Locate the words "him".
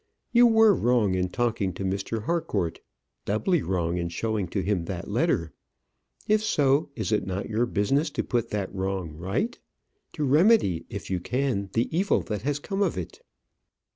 4.63-4.85